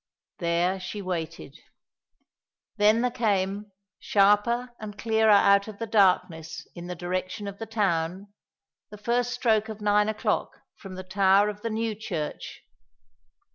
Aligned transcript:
There 0.39 0.79
she 0.79 0.99
waited. 0.99 1.59
Then 2.77 3.01
there 3.01 3.11
came, 3.11 3.71
sharper 3.99 4.73
and 4.79 4.97
clearer 4.97 5.29
out 5.29 5.67
of 5.67 5.77
the 5.77 5.85
darkness 5.85 6.65
in 6.73 6.87
the 6.87 6.95
direction 6.95 7.47
of 7.47 7.59
the 7.59 7.67
town, 7.67 8.33
the 8.89 8.97
first 8.97 9.31
stroke 9.31 9.69
of 9.69 9.79
nine 9.79 10.09
o'clock 10.09 10.53
from 10.75 10.95
the 10.95 11.03
tower 11.03 11.49
of 11.49 11.61
the 11.61 11.69
new 11.69 11.93
church. 11.93 12.63